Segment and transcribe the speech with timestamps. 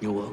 [0.00, 0.32] 有我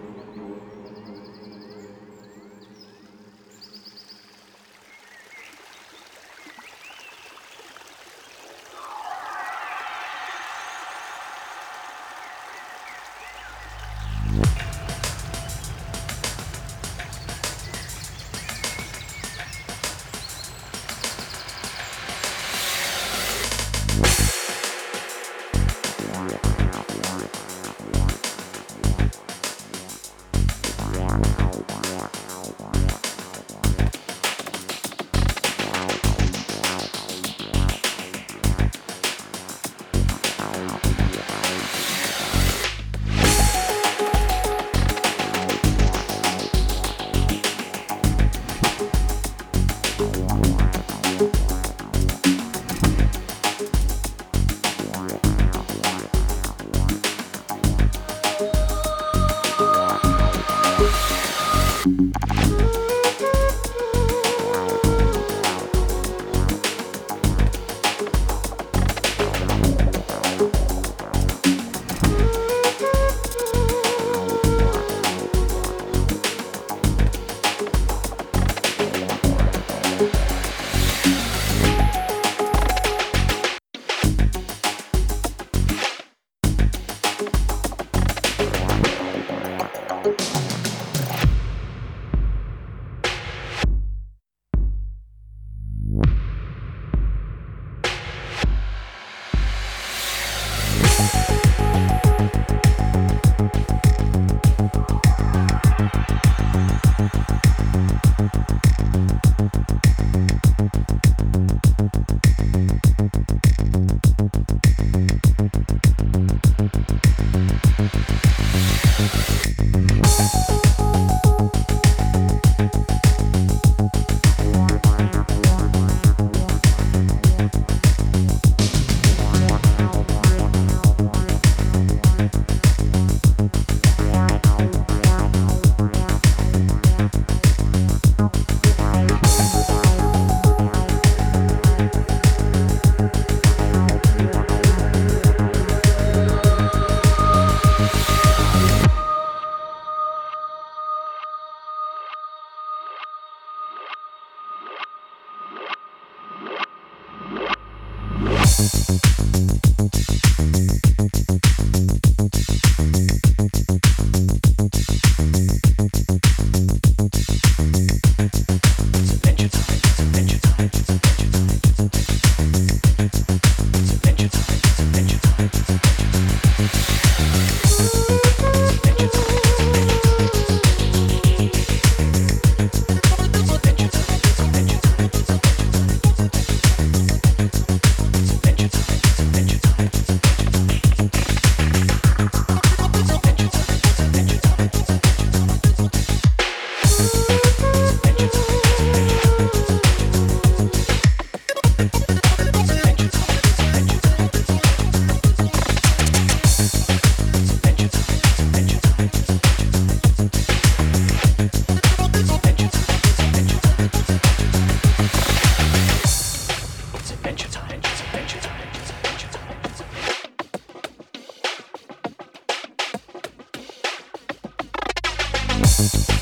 [225.77, 226.14] Podcast.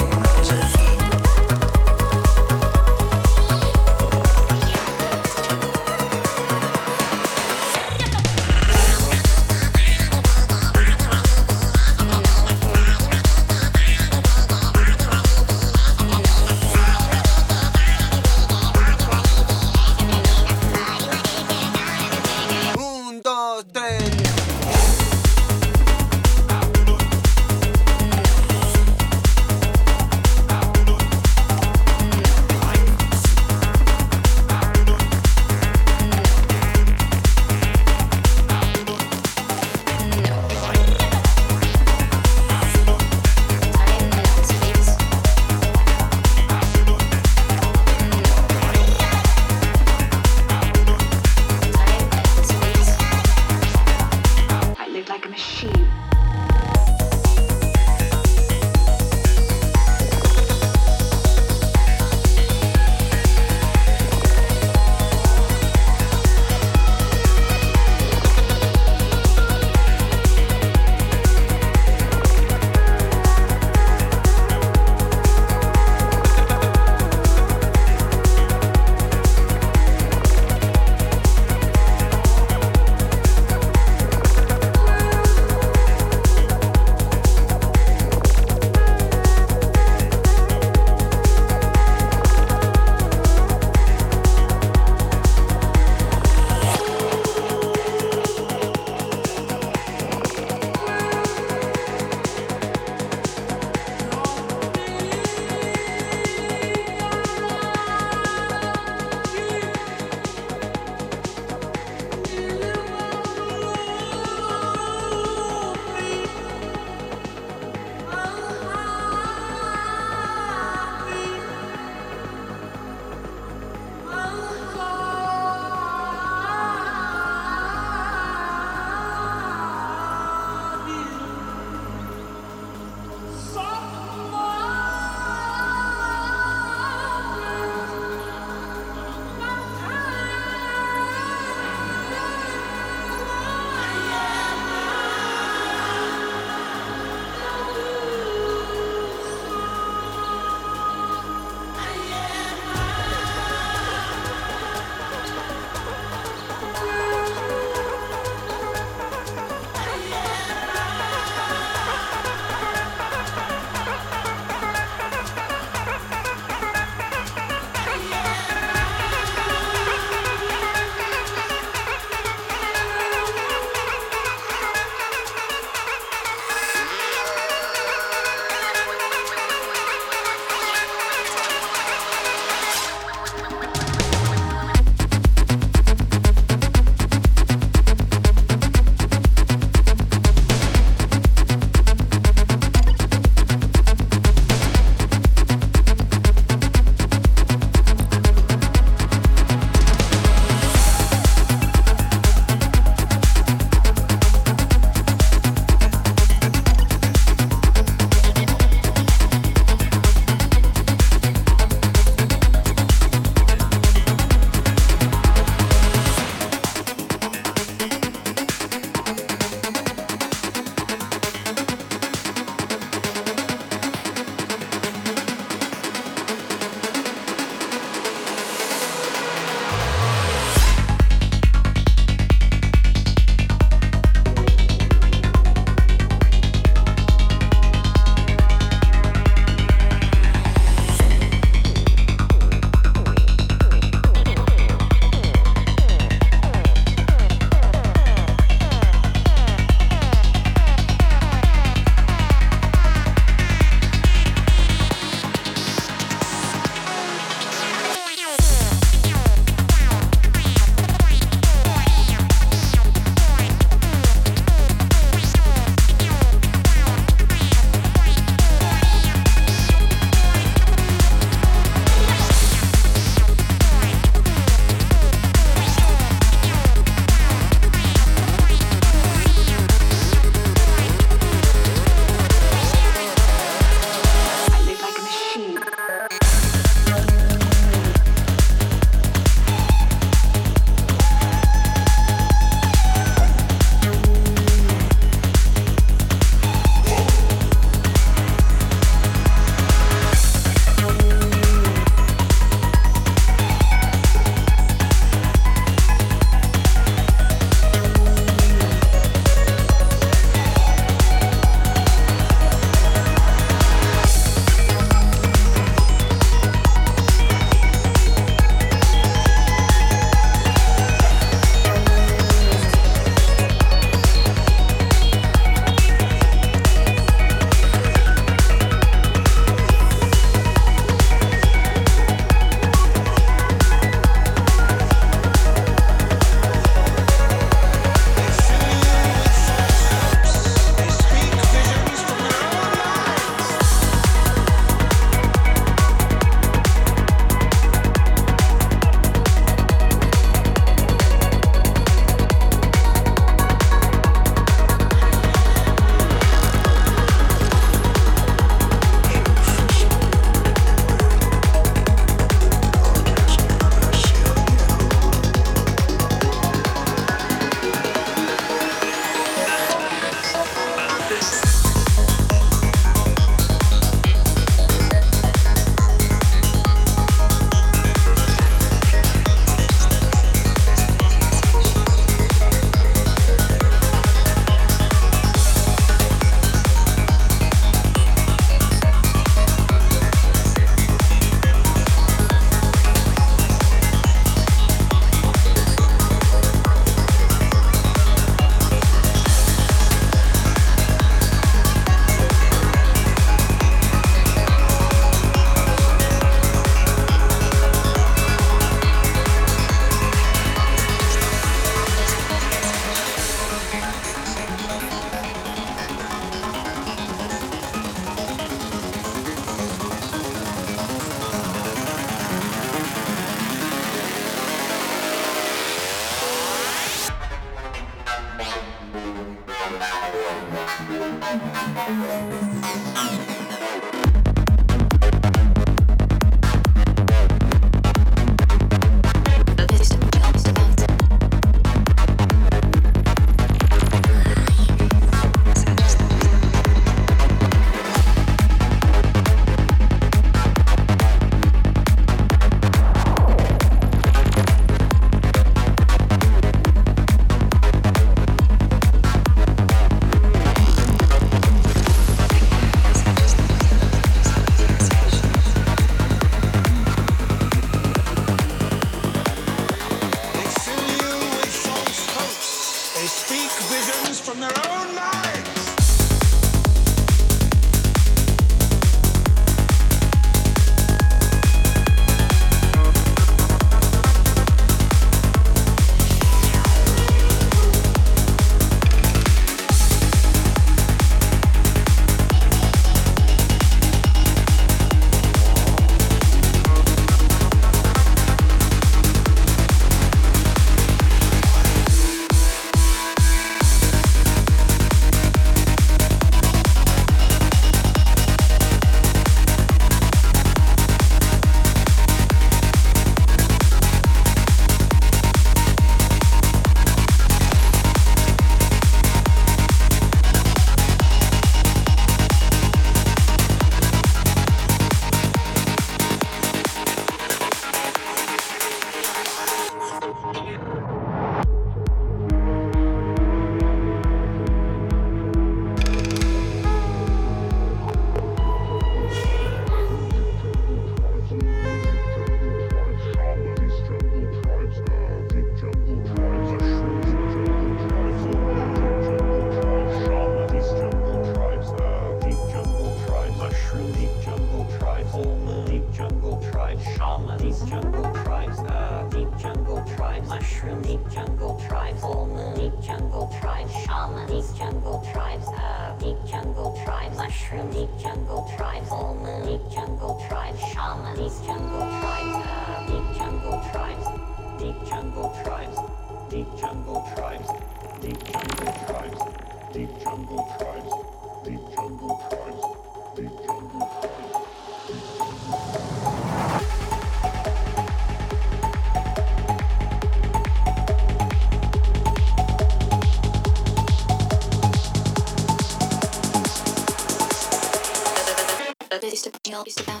[599.63, 600.00] It's